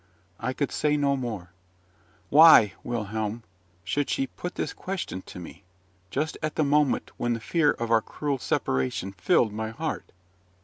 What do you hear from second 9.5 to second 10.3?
my heart?